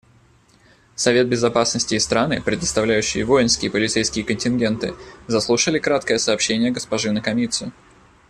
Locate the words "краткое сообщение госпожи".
5.77-7.11